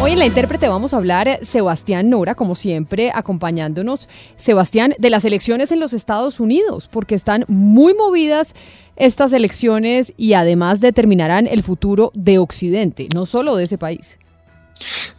[0.00, 5.10] Hoy en La Intérprete vamos a hablar eh, Sebastián Nora, como siempre, acompañándonos, Sebastián, de
[5.10, 8.54] las elecciones en los Estados Unidos, porque están muy movidas
[8.96, 14.18] estas elecciones y además determinarán el futuro de Occidente, no solo de ese país.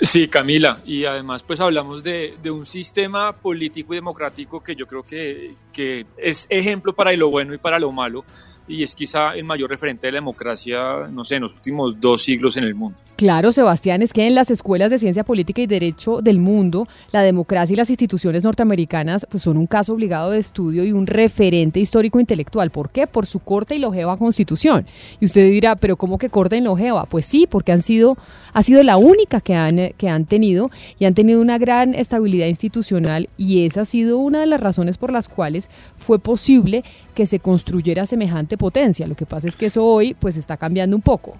[0.01, 5.03] Sí, Camila, y además pues hablamos de, un sistema político y democrático que yo creo
[5.03, 8.25] que, que es ejemplo para lo bueno y para lo malo
[8.67, 12.23] y es quizá el mayor referente de la democracia, no sé, en los últimos dos
[12.23, 12.97] siglos en el mundo.
[13.15, 17.21] Claro, Sebastián, es que en las escuelas de ciencia política y derecho del mundo, la
[17.21, 21.79] democracia y las instituciones norteamericanas pues, son un caso obligado de estudio y un referente
[21.79, 22.71] histórico intelectual.
[22.71, 23.07] ¿Por qué?
[23.07, 24.85] Por su corta y longeva constitución.
[25.19, 27.05] Y usted dirá, pero ¿cómo que corta y longeva?
[27.05, 28.17] Pues sí, porque han sido,
[28.53, 32.47] ha sido la única que han, que han tenido y han tenido una gran estabilidad
[32.47, 37.25] institucional y esa ha sido una de las razones por las cuales fue posible que
[37.25, 39.07] se construyera semejante potencia.
[39.07, 41.37] Lo que pasa es que eso hoy pues está cambiando un poco.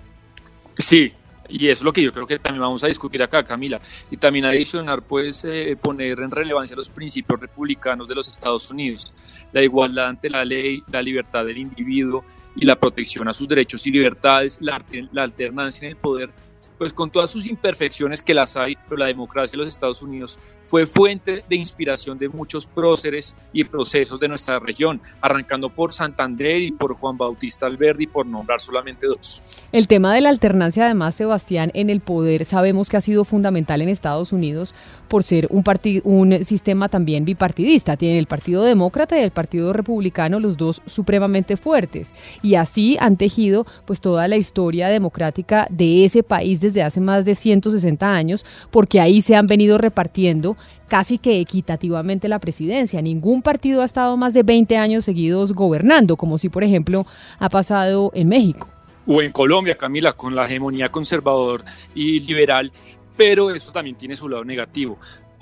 [0.78, 1.14] Sí,
[1.48, 3.80] y eso es lo que yo creo que también vamos a discutir acá, Camila.
[4.10, 9.14] Y también adicionar, pues, eh, poner en relevancia los principios republicanos de los Estados Unidos.
[9.52, 13.86] La igualdad ante la ley, la libertad del individuo y la protección a sus derechos
[13.86, 16.32] y libertades, la, la alternancia en el poder
[16.78, 20.40] pues con todas sus imperfecciones que las hay, pero la democracia de los Estados Unidos
[20.66, 26.62] fue fuente de inspiración de muchos próceres y procesos de nuestra región, arrancando por Santander
[26.62, 29.42] y por Juan Bautista Alberdi, por nombrar solamente dos.
[29.72, 33.82] El tema de la alternancia, además, Sebastián, en el poder, sabemos que ha sido fundamental
[33.82, 34.74] en Estados Unidos
[35.08, 35.64] por ser un,
[36.04, 37.98] un sistema también bipartidista.
[37.98, 42.10] Tienen el Partido Demócrata y el Partido Republicano, los dos supremamente fuertes.
[42.42, 47.26] Y así han tejido pues toda la historia democrática de ese país desde hace más
[47.26, 53.02] de 160 años, porque ahí se han venido repartiendo casi que equitativamente la presidencia.
[53.02, 57.06] Ningún partido ha estado más de 20 años seguidos gobernando, como si, por ejemplo,
[57.40, 58.68] ha pasado en México.
[59.08, 62.72] O en Colombia, Camila, con la hegemonía conservador y liberal,
[63.16, 64.98] pero eso también tiene su lado negativo.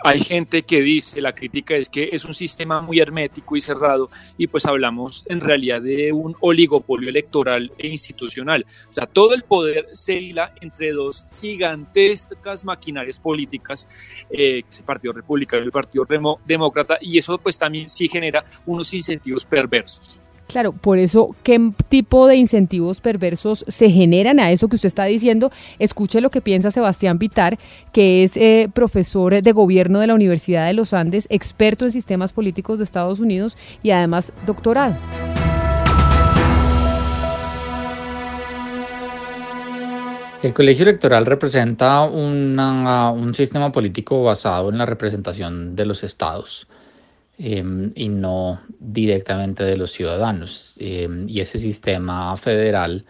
[0.06, 4.10] Hay gente que dice, la crítica es que es un sistema muy hermético y cerrado
[4.38, 8.66] y pues hablamos en realidad de un oligopolio electoral e institucional.
[8.90, 13.88] O sea, todo el poder se hila entre dos gigantescas maquinarias políticas,
[14.30, 16.06] eh, el Partido Republicano y el Partido
[16.46, 20.23] Demócrata, y eso pues también sí genera unos incentivos perversos.
[20.48, 25.06] Claro, por eso, ¿qué tipo de incentivos perversos se generan a eso que usted está
[25.06, 25.52] diciendo?
[25.80, 27.58] Escuche lo que piensa Sebastián Vitar,
[27.92, 32.34] que es eh, profesor de gobierno de la Universidad de los Andes, experto en sistemas
[32.34, 34.96] políticos de Estados Unidos y además doctorado.
[40.44, 46.68] El colegio electoral representa un sistema político basado en la representación de los estados.
[47.38, 50.76] Em, y no directamente de los ciudadanos.
[50.80, 53.06] Em, y ese sistema federal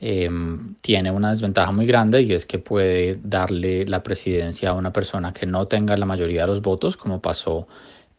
[0.00, 4.92] em, tiene una desventaja muy grande y es que puede darle la presidencia a una
[4.92, 7.68] persona que no tenga la mayoría de los votos, como pasó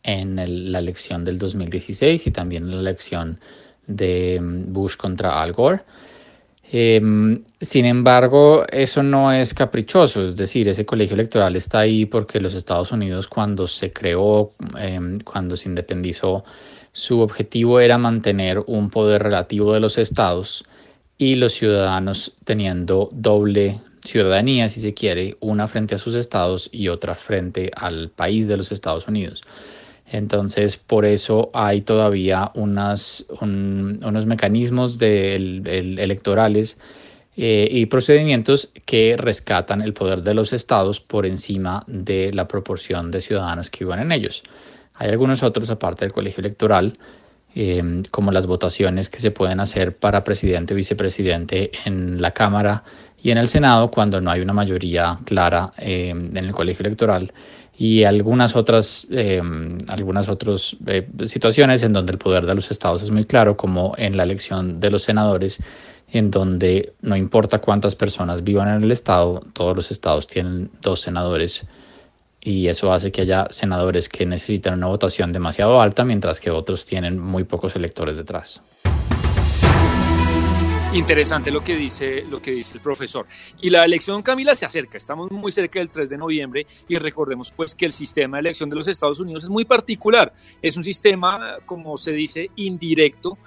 [0.03, 3.39] en la elección del 2016 y también en la elección
[3.87, 5.81] de Bush contra Al Gore.
[6.73, 12.39] Em, sin embargo, eso no es caprichoso, es decir, ese colegio electoral está ahí porque
[12.39, 16.45] los Estados Unidos cuando se creó, em, cuando se independizó,
[16.93, 20.63] su objetivo era mantener un poder relativo de los estados
[21.17, 26.87] y los ciudadanos teniendo doble ciudadanía, si se quiere, una frente a sus estados y
[26.87, 29.43] otra frente al país de los Estados Unidos.
[30.11, 33.25] Entonces, por eso hay todavía unos
[34.25, 36.77] mecanismos de, electorales
[37.37, 43.09] eh, y procedimientos que rescatan el poder de los estados por encima de la proporción
[43.09, 44.43] de ciudadanos que viven en ellos.
[44.95, 46.97] Hay algunos otros, aparte del colegio electoral,
[47.55, 52.83] eh, como las votaciones que se pueden hacer para presidente o vicepresidente en la Cámara
[53.23, 57.31] y en el Senado cuando no hay una mayoría clara eh, en el colegio electoral
[57.81, 59.41] y algunas otras, eh,
[59.87, 63.95] algunas otras eh, situaciones en donde el poder de los estados es muy claro, como
[63.97, 65.57] en la elección de los senadores,
[66.11, 71.01] en donde no importa cuántas personas vivan en el estado, todos los estados tienen dos
[71.01, 71.65] senadores
[72.39, 76.85] y eso hace que haya senadores que necesitan una votación demasiado alta, mientras que otros
[76.85, 78.61] tienen muy pocos electores detrás.
[80.93, 83.25] Interesante lo que dice lo que dice el profesor.
[83.61, 87.53] Y la elección Camila se acerca, estamos muy cerca del 3 de noviembre y recordemos
[87.53, 90.33] pues que el sistema de elección de los Estados Unidos es muy particular.
[90.61, 93.37] Es un sistema como se dice indirecto,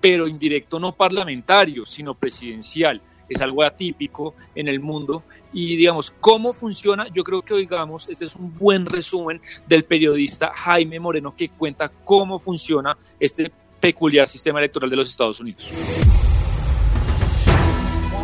[0.00, 3.02] pero indirecto no parlamentario, sino presidencial.
[3.28, 5.24] Es algo atípico en el mundo.
[5.52, 7.06] Y digamos, ¿cómo funciona?
[7.12, 11.90] Yo creo que, oigamos, este es un buen resumen del periodista Jaime Moreno que cuenta
[11.90, 15.70] cómo funciona este peculiar sistema electoral de los Estados Unidos.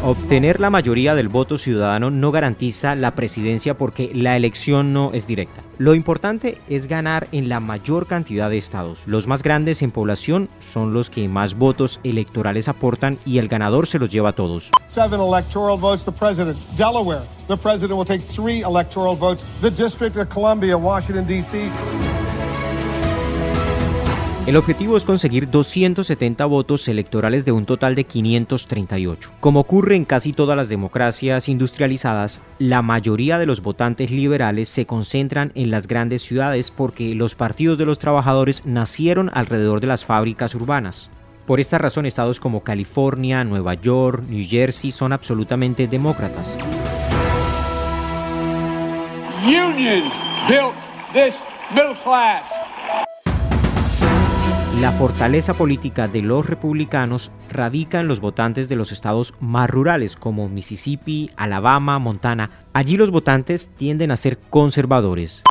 [0.03, 5.27] Obtener la mayoría del voto ciudadano no garantiza la presidencia porque la elección no es
[5.27, 5.63] directa.
[5.77, 9.07] Lo importante es ganar en la mayor cantidad de estados.
[9.07, 13.87] Los más grandes en población son los que más votos electorales aportan y el ganador
[13.87, 14.71] se los lleva a todos.
[14.89, 16.57] Seven electoral votes, the president.
[16.79, 19.45] Delaware, the president will take three electoral votes.
[19.61, 21.71] The District of Columbia, Washington, D.C.
[24.51, 29.31] El objetivo es conseguir 270 votos electorales de un total de 538.
[29.39, 34.87] Como ocurre en casi todas las democracias industrializadas, la mayoría de los votantes liberales se
[34.87, 40.05] concentran en las grandes ciudades porque los partidos de los trabajadores nacieron alrededor de las
[40.05, 41.13] fábricas urbanas.
[41.47, 46.59] Por esta razón, estados como California, Nueva York, New Jersey son absolutamente demócratas.
[54.81, 60.17] La fortaleza política de los republicanos radica en los votantes de los estados más rurales
[60.17, 62.49] como Mississippi, Alabama, Montana.
[62.73, 65.43] Allí los votantes tienden a ser conservadores.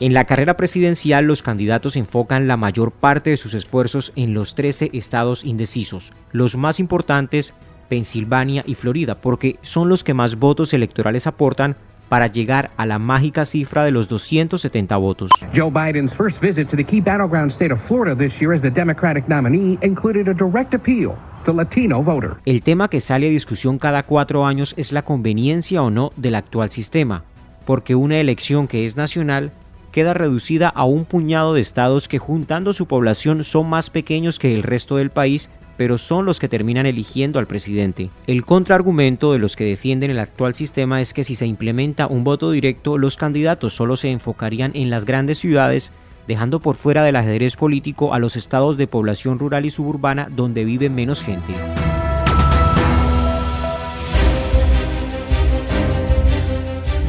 [0.00, 4.54] En la carrera presidencial los candidatos enfocan la mayor parte de sus esfuerzos en los
[4.54, 7.54] 13 estados indecisos, los más importantes
[7.88, 11.76] Pensilvania y Florida, porque son los que más votos electorales aportan
[12.10, 15.30] para llegar a la mágica cifra de los 270 votos.
[15.56, 18.70] Joe Biden's first visit to the key battleground state of Florida this year as the
[18.70, 21.16] Democratic nominee included a direct appeal
[21.52, 22.36] Latino voter.
[22.44, 26.34] El tema que sale a discusión cada cuatro años es la conveniencia o no del
[26.34, 27.24] actual sistema,
[27.64, 29.52] porque una elección que es nacional
[29.92, 34.54] queda reducida a un puñado de estados que juntando su población son más pequeños que
[34.54, 35.50] el resto del país
[35.80, 38.10] pero son los que terminan eligiendo al presidente.
[38.26, 42.22] El contraargumento de los que defienden el actual sistema es que si se implementa un
[42.22, 45.94] voto directo, los candidatos solo se enfocarían en las grandes ciudades,
[46.28, 50.66] dejando por fuera del ajedrez político a los estados de población rural y suburbana donde
[50.66, 51.54] vive menos gente.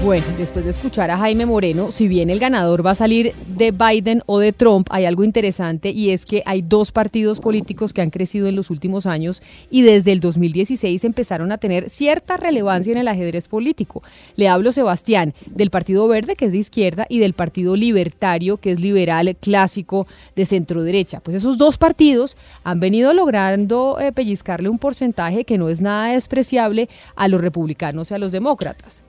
[0.04, 3.70] Bueno, después de escuchar a Jaime Moreno, si bien el ganador va a salir de
[3.70, 8.02] Biden o de Trump, hay algo interesante y es que hay dos partidos políticos que
[8.02, 12.92] han crecido en los últimos años y desde el 2016 empezaron a tener cierta relevancia
[12.92, 14.02] en el ajedrez político.
[14.36, 18.72] Le hablo, Sebastián, del Partido Verde, que es de izquierda, y del Partido Libertario, que
[18.72, 21.20] es liberal clásico de centro derecha.
[21.20, 26.14] Pues esos dos partidos han venido logrando eh, pellizcarle un porcentaje que no es nada
[26.14, 29.04] despreciable a los republicanos y a los demócratas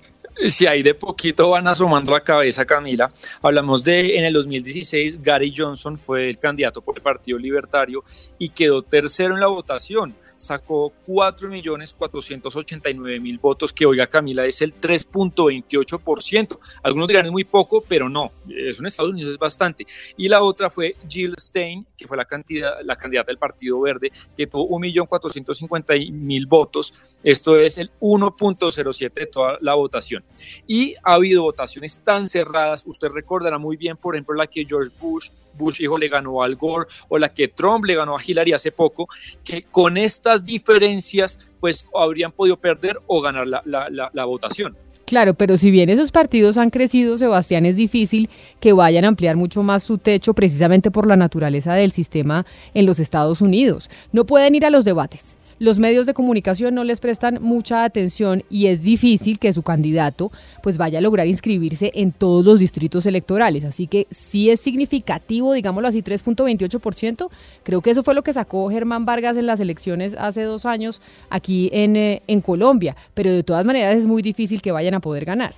[0.47, 5.53] si ahí de poquito van asomando la cabeza, Camila, hablamos de en el 2016, Gary
[5.57, 8.03] Johnson fue el candidato por el Partido Libertario
[8.39, 16.59] y quedó tercero en la votación sacó 4.489.000 votos, que oiga Camila, es el 3.28%.
[16.83, 19.87] Algunos dirán es muy poco, pero no, eso en Estados Unidos es bastante.
[20.17, 24.11] Y la otra fue Jill Stein, que fue la, cantidad, la candidata del Partido Verde,
[24.37, 27.21] que tuvo 1.450.000 votos.
[27.23, 30.22] Esto es el 1.07 de toda la votación.
[30.67, 34.91] Y ha habido votaciones tan cerradas, usted recordará muy bien, por ejemplo, la que George
[35.01, 38.55] Bush Bush hijo le ganó al Gore o la que Trump le ganó a Hillary
[38.55, 39.09] hace poco,
[39.45, 44.77] que con estas diferencias pues habrían podido perder o ganar la, la votación.
[45.05, 49.37] Claro, pero si bien esos partidos han crecido, Sebastián, es difícil que vayan a ampliar
[49.37, 53.91] mucho más su techo precisamente por la naturaleza del sistema en los Estados Unidos.
[54.13, 58.43] No pueden ir a los debates los medios de comunicación no les prestan mucha atención
[58.51, 63.07] y es difícil que su candidato pues vaya a lograr inscribirse en todos los distritos
[63.07, 63.65] electorales.
[63.65, 67.31] Así que sí es significativo, digámoslo así, 3.28%.
[67.63, 71.01] Creo que eso fue lo que sacó Germán Vargas en las elecciones hace dos años
[71.31, 72.97] aquí en, eh, en Colombia.
[73.15, 75.55] Pero de todas maneras es muy difícil que vayan a poder ganar.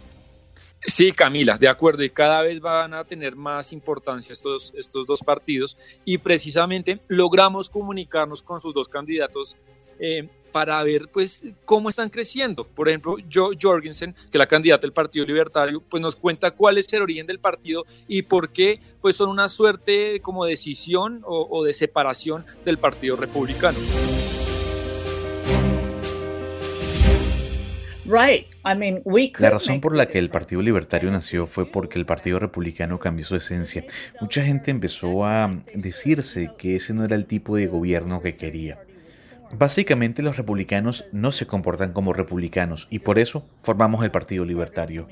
[0.87, 5.21] Sí, Camila, de acuerdo, y cada vez van a tener más importancia estos, estos dos
[5.21, 9.57] partidos y precisamente logramos comunicarnos con sus dos candidatos
[9.99, 12.65] eh, para ver pues cómo están creciendo.
[12.65, 16.79] Por ejemplo, Jo Jorgensen, que es la candidata del Partido Libertario, pues nos cuenta cuál
[16.79, 21.49] es el origen del partido y por qué pues son una suerte como decisión o,
[21.51, 23.79] o de separación del Partido Republicano.
[29.39, 33.25] La razón por la que el Partido Libertario nació fue porque el Partido Republicano cambió
[33.25, 33.85] su esencia.
[34.21, 38.79] Mucha gente empezó a decirse que ese no era el tipo de gobierno que quería.
[39.57, 45.07] Básicamente los republicanos no se comportan como republicanos y por eso formamos el Partido Libertario.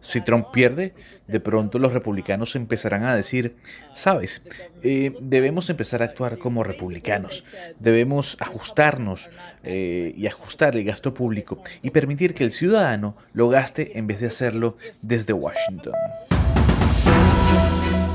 [0.00, 0.94] Si Trump pierde,
[1.26, 3.56] de pronto los republicanos empezarán a decir,
[3.92, 4.42] sabes,
[4.84, 7.42] eh, debemos empezar a actuar como republicanos,
[7.80, 9.28] debemos ajustarnos
[9.64, 14.20] eh, y ajustar el gasto público y permitir que el ciudadano lo gaste en vez
[14.20, 15.94] de hacerlo desde Washington.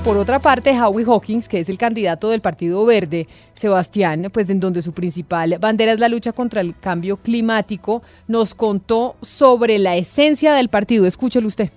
[0.04, 4.60] Por otra parte, Howie Hawkins, que es el candidato del Partido Verde, Sebastián, pues en
[4.60, 9.96] donde su principal bandera es la lucha contra el cambio climático, nos contó sobre la
[9.96, 11.08] esencia del partido.
[11.08, 11.70] Escúchelo usted.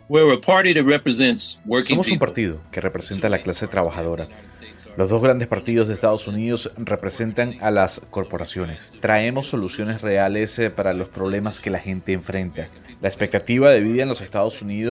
[1.85, 4.27] Somos un partido que representa a la clase trabajadora.
[4.97, 8.93] Los dos grandes partidos de Estados Unidos representan a las corporaciones.
[8.99, 12.71] Traemos soluciones reales eh, para los problemas que la gente enfrenta.
[13.01, 14.91] La expectativa de vida en los Estados Unidos.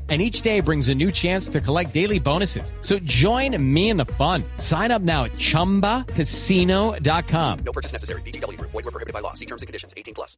[0.11, 2.73] and each day brings a new chance to collect daily bonuses.
[2.81, 4.43] So join me in the fun.
[4.57, 7.59] Sign up now at ChumbaCasino.com.
[7.63, 8.21] No purchase necessary.
[8.23, 8.59] BGW.
[8.59, 9.33] Void were prohibited by law.
[9.33, 9.93] See terms and conditions.
[9.95, 10.37] 18 plus.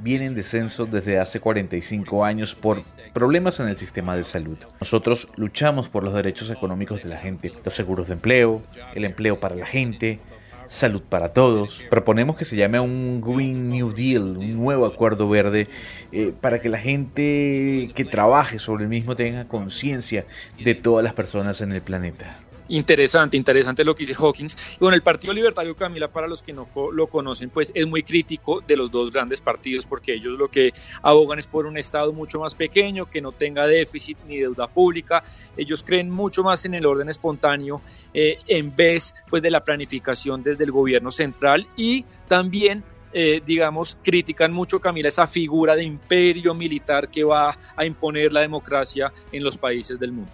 [0.00, 4.58] Viene en descenso desde hace 45 años por problemas en el sistema de salud.
[4.80, 8.62] Nosotros luchamos por los derechos económicos de la gente, los seguros de empleo,
[8.94, 10.20] el empleo para la gente,
[10.68, 11.84] salud para todos.
[11.90, 15.68] Proponemos que se llame un Green New Deal, un nuevo acuerdo verde,
[16.12, 20.26] eh, para que la gente que trabaje sobre el mismo tenga conciencia
[20.62, 22.45] de todas las personas en el planeta.
[22.68, 24.56] Interesante, interesante lo que dice Hawkins.
[24.74, 28.02] Y bueno, el Partido Libertario, Camila, para los que no lo conocen, pues es muy
[28.02, 32.12] crítico de los dos grandes partidos porque ellos lo que abogan es por un Estado
[32.12, 35.22] mucho más pequeño, que no tenga déficit ni deuda pública.
[35.56, 37.82] Ellos creen mucho más en el orden espontáneo
[38.12, 42.84] eh, en vez pues, de la planificación desde el gobierno central y también
[43.18, 48.42] eh, digamos, critican mucho, Camila, esa figura de imperio militar que va a imponer la
[48.42, 50.30] democracia en los países del mundo.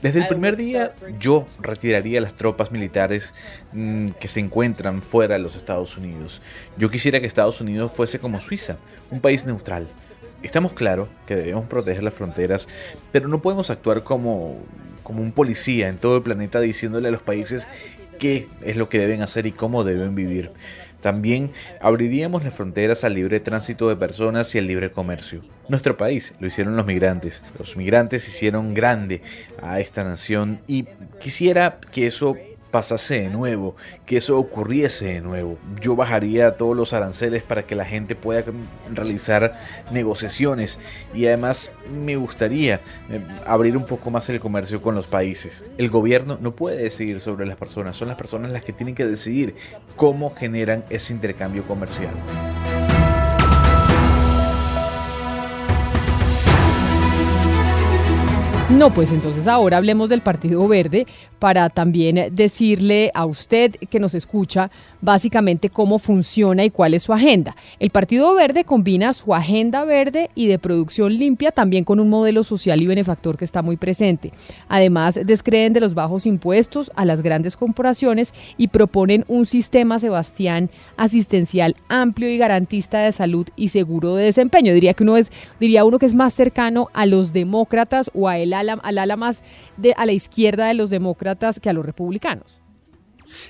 [0.00, 3.34] Desde el primer día yo retiraría las tropas militares
[3.72, 6.40] mm, que se encuentran fuera de los Estados Unidos.
[6.76, 8.76] Yo quisiera que Estados Unidos fuese como Suiza,
[9.10, 9.88] un país neutral.
[10.44, 12.68] Estamos claros que debemos proteger las fronteras,
[13.10, 14.54] pero no podemos actuar como,
[15.02, 17.68] como un policía en todo el planeta diciéndole a los países
[18.18, 20.50] qué es lo que deben hacer y cómo deben vivir.
[21.00, 25.42] También abriríamos las fronteras al libre tránsito de personas y al libre comercio.
[25.68, 27.42] Nuestro país lo hicieron los migrantes.
[27.58, 29.22] Los migrantes hicieron grande
[29.62, 30.86] a esta nación y
[31.20, 32.36] quisiera que eso
[32.70, 35.58] pasase de nuevo, que eso ocurriese de nuevo.
[35.80, 38.44] Yo bajaría todos los aranceles para que la gente pueda
[38.92, 39.52] realizar
[39.90, 40.78] negociaciones
[41.14, 41.70] y además
[42.04, 42.80] me gustaría
[43.10, 45.64] eh, abrir un poco más el comercio con los países.
[45.78, 49.06] El gobierno no puede decidir sobre las personas, son las personas las que tienen que
[49.06, 49.54] decidir
[49.96, 52.14] cómo generan ese intercambio comercial.
[58.76, 61.06] No, pues entonces ahora hablemos del Partido Verde
[61.38, 67.14] para también decirle a usted que nos escucha básicamente cómo funciona y cuál es su
[67.14, 67.56] agenda.
[67.78, 72.44] El Partido Verde combina su agenda verde y de producción limpia también con un modelo
[72.44, 74.32] social y benefactor que está muy presente.
[74.68, 80.68] Además, descreen de los bajos impuestos a las grandes corporaciones y proponen un sistema, Sebastián,
[80.98, 84.74] asistencial amplio y garantista de salud y seguro de desempeño.
[84.74, 85.30] Diría que uno es,
[85.60, 89.16] diría uno que es más cercano a los demócratas o a el ala, al ala
[89.16, 89.42] más
[89.76, 92.60] de, a la izquierda de los demócratas que a los republicanos.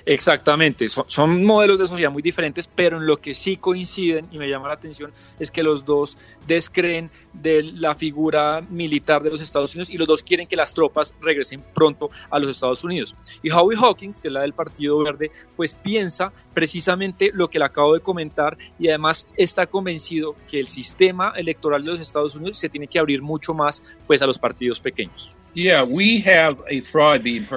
[0.05, 4.49] Exactamente, son, modelos de sociedad muy diferentes, pero en lo que sí coinciden y me
[4.49, 9.75] llama la atención es que los dos descreen de la figura militar de los Estados
[9.75, 13.15] Unidos y los dos quieren que las tropas regresen pronto a los Estados Unidos.
[13.43, 17.65] Y Howie Hawkins, que es la del Partido Verde, pues piensa precisamente lo que le
[17.65, 22.59] acabo de comentar y además está convencido que el sistema electoral de los Estados Unidos
[22.59, 25.37] se tiene que abrir mucho más pues a los partidos pequeños.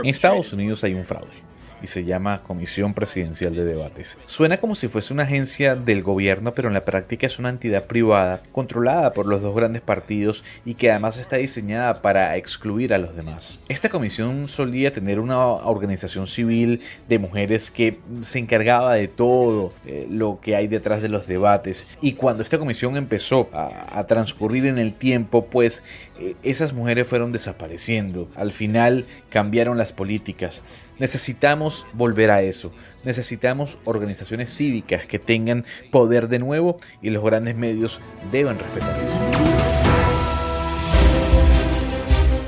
[0.04, 1.49] En Estados Unidos hay un fraude
[1.82, 4.18] y se llama Comisión Presidencial de Debates.
[4.26, 7.86] Suena como si fuese una agencia del gobierno, pero en la práctica es una entidad
[7.86, 12.98] privada controlada por los dos grandes partidos y que además está diseñada para excluir a
[12.98, 13.60] los demás.
[13.68, 20.08] Esta comisión solía tener una organización civil de mujeres que se encargaba de todo eh,
[20.10, 24.80] lo que hay detrás de los debates y cuando esta comisión empezó a, transcurrir en
[24.80, 25.84] el tiempo, pues
[26.20, 28.30] eh, esas mujeres fueron desapareciendo.
[28.36, 30.64] Al final cambiaron las políticas.
[31.00, 32.72] Necesitamos volver a eso.
[33.04, 38.02] Necesitamos organizaciones cívicas que tengan poder de nuevo y los grandes medios
[38.32, 39.79] deben respetar eso.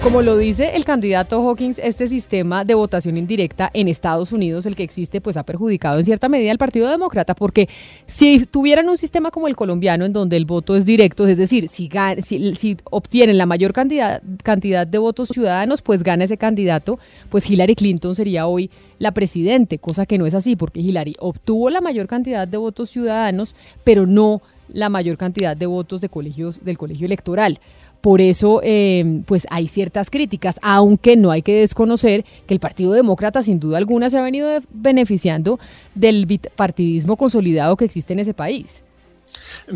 [0.04, 4.76] Como lo dice el candidato Hawkins, este sistema de votación indirecta en Estados Unidos, el
[4.76, 7.70] que existe, pues ha perjudicado en cierta medida al Partido Demócrata, porque
[8.08, 11.68] si tuvieran un sistema como el colombiano, en donde el voto es directo, es decir,
[11.68, 11.88] si,
[12.24, 16.98] si, obtienen la mayor cantidad, de votos ciudadanos, pues gana ese candidato,
[17.30, 21.70] pues Hillary Clinton sería hoy la presidente, cosa que no es así, porque Hillary obtuvo
[21.70, 24.42] la mayor cantidad de votos ciudadanos, pero no
[24.74, 27.60] la mayor cantidad de votos de colegios del colegio electoral.
[28.02, 32.94] Por eso, eh, pues hay ciertas críticas, aunque no hay que desconocer que el Partido
[32.94, 35.60] Demócrata, sin duda alguna, se ha venido beneficiando
[35.94, 38.84] del partidismo consolidado que existe en ese país.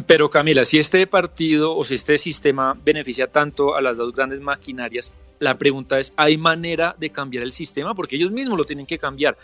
[0.08, 4.42] Pero Camila, si este partido o si este sistema beneficia tanto a las dos grandes
[4.42, 7.94] maquinarias, la pregunta es, ¿hay manera de cambiar el sistema?
[7.94, 9.38] Porque ellos mismos lo tienen que cambiar.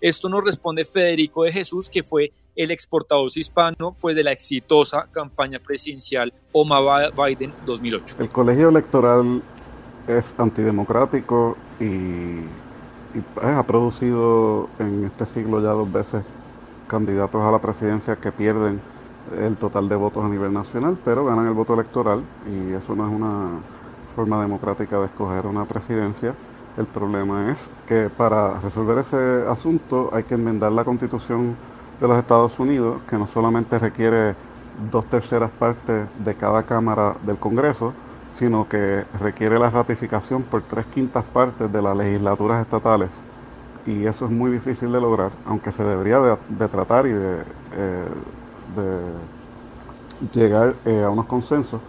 [0.00, 5.08] Esto nos responde Federico de Jesús, que fue el exportador hispano pues, de la exitosa
[5.10, 8.16] campaña presidencial Obama-Biden 2008.
[8.20, 9.42] El colegio electoral
[10.06, 12.44] es antidemocrático y,
[13.42, 16.22] ha producido en este siglo ya dos veces
[16.86, 18.80] candidatos a la presidencia que pierden
[19.40, 23.08] el total de votos a nivel nacional, pero ganan el voto electoral y eso no
[23.08, 23.60] es una
[24.18, 26.34] forma democrática de escoger una presidencia.
[26.76, 31.54] El problema es que para resolver ese asunto hay que enmendar la constitución
[32.00, 34.34] de los Estados Unidos, que no solamente requiere
[34.90, 37.92] dos terceras partes de cada Cámara del Congreso,
[38.36, 43.10] sino que requiere la ratificación por tres quintas partes de las legislaturas estatales.
[43.86, 47.36] Y eso es muy difícil de lograr, aunque se debería de, tratar y de,
[47.76, 48.08] eh,
[50.34, 51.80] llegar eh, a unos consensos.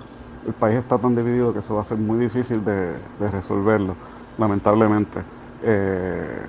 [0.45, 2.97] El país está tan dividido que eso va a ser muy difícil de
[3.31, 3.95] resolverlo
[4.39, 5.19] lamentablemente.
[5.63, 6.45] Eh,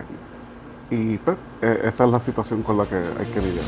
[0.91, 3.65] y pues e, esa es la situación con la que hay que lidiar.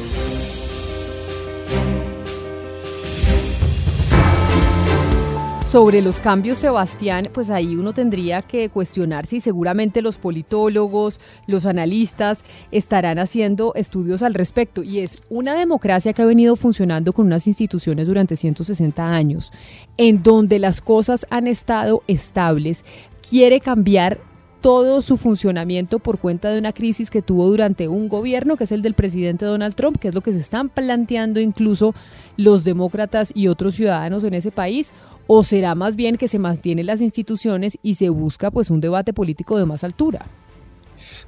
[5.73, 11.65] Sobre los cambios, Sebastián, pues ahí uno tendría que cuestionar si seguramente los politólogos, los
[11.65, 14.83] analistas estarán haciendo estudios al respecto.
[14.83, 19.51] Y es una democracia que ha venido funcionando con unas instituciones durante 160 años,
[19.97, 22.85] en donde las cosas han estado estables,
[23.27, 24.19] quiere cambiar
[24.63, 28.73] todo su funcionamiento por cuenta de una crisis que tuvo durante un gobierno, que es
[28.73, 31.95] el del presidente Donald Trump, que es lo que se están planteando incluso
[32.37, 34.93] los demócratas y otros ciudadanos en ese país,
[35.27, 39.13] o será más bien que se mantienen las instituciones y se busca pues un debate
[39.13, 40.27] político de más altura.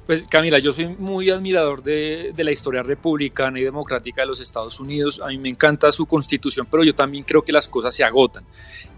[0.05, 4.79] Pues Camila, yo soy muy admirador de, la historia republicana y democrática de los Estados
[4.79, 5.21] Unidos.
[5.23, 8.43] A mí me encanta su constitución, pero yo también creo que las cosas se agotan.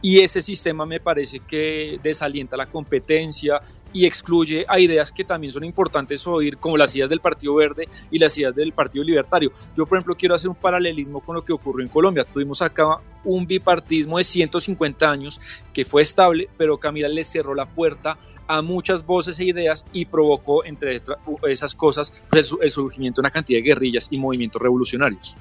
[0.02, 3.62] Y ese sistema me parece que desalienta la competencia
[3.94, 7.88] y excluye a ideas que también son importantes oír, como las ideas del Partido Verde
[8.12, 9.52] y las ideas del Partido Libertario.
[9.76, 12.26] Yo, por ejemplo, quiero hacer un paralelismo con lo que ocurrió en Colombia.
[12.26, 15.42] Tuvimos acá un bipartismo de 150 años
[15.74, 18.18] que fue estable, pero Camila le cerró la puerta
[18.64, 21.02] muchas voces e ideas y provocó, entre
[21.50, 25.38] esas cosas, pues, el surgimiento de una cantidad de guerrillas y movimientos revolucionarios.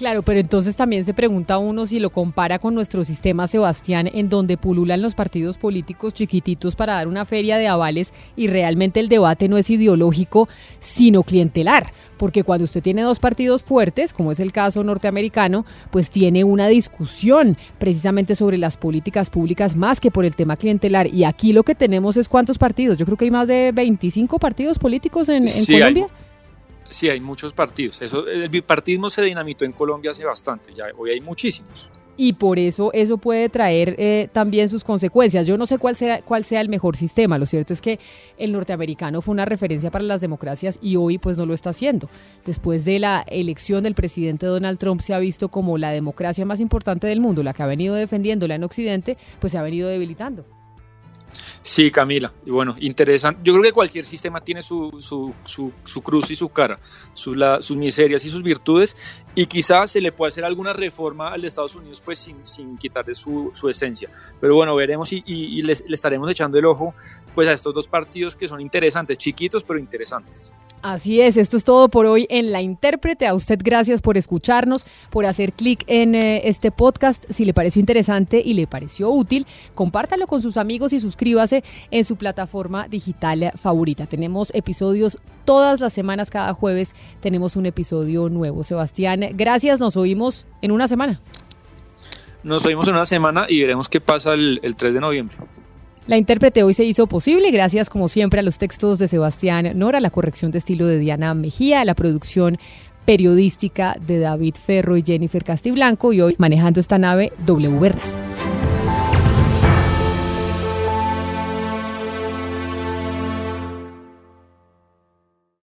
[0.00, 4.30] Claro, pero entonces también se pregunta uno si lo compara con nuestro sistema, Sebastián, en
[4.30, 9.10] donde pululan los partidos políticos chiquititos para dar una feria de avales y realmente el
[9.10, 11.92] debate no es ideológico, sino clientelar.
[12.16, 16.68] Porque cuando usted tiene dos partidos fuertes, como es el caso norteamericano, pues tiene una
[16.68, 21.08] discusión precisamente sobre las políticas públicas más que por el tema clientelar.
[21.08, 22.96] Y aquí lo que tenemos es cuántos partidos.
[22.96, 26.08] Yo creo que hay más de 25 partidos políticos en, Colombia.
[26.90, 28.02] Sí, hay muchos partidos.
[28.02, 31.90] Eso, el bipartismo se dinamitó en Colombia hace bastante, ya hoy hay muchísimos.
[32.22, 35.46] Y por eso eso puede traer eh, también sus consecuencias.
[35.46, 37.38] Yo no sé cuál sea, cuál sea el mejor sistema.
[37.38, 37.98] Lo cierto es que
[38.36, 42.10] el norteamericano fue una referencia para las democracias y hoy pues no lo está haciendo.
[42.44, 46.60] Después de la elección del presidente Donald Trump se ha visto como la democracia más
[46.60, 50.59] importante del mundo, la que ha venido defendiéndola en Occidente, pues se ha venido debilitando.
[51.62, 52.32] Sí, Camila.
[52.46, 53.40] Y bueno, interesante.
[53.44, 56.78] Yo creo que cualquier sistema tiene su, su, su, cruz y su cara,
[57.14, 58.96] sus, sus miserias y sus virtudes,
[59.40, 62.76] y quizás se le pueda hacer alguna reforma al de Estados Unidos pues sin, sin
[62.76, 64.10] quitarle su, esencia.
[64.38, 66.94] Pero bueno, veremos y, y, le estaremos echando el ojo
[67.34, 70.52] pues a estos dos partidos que son interesantes, chiquitos pero interesantes.
[70.82, 73.26] Así es, esto es todo por hoy en La Intérprete.
[73.26, 77.24] A usted gracias por escucharnos, por hacer clic en eh, este podcast.
[77.30, 82.04] Si le pareció interesante y le pareció útil, compártalo con sus amigos y suscríbase en
[82.04, 84.06] su plataforma digital favorita.
[84.06, 88.64] Tenemos episodios todas las semanas, cada jueves tenemos un episodio nuevo.
[88.64, 91.20] Sebastián, gracias, nos oímos en una semana.
[92.42, 95.36] Nos oímos en una semana y veremos qué pasa el, el 3 de noviembre.
[96.06, 100.00] La intérprete hoy se hizo posible gracias, como siempre, a los textos de Sebastián Nora,
[100.00, 102.58] la corrección de estilo de Diana Mejía, la producción
[103.04, 107.92] periodística de David Ferro y Jennifer Castiblanco y hoy manejando esta nave W.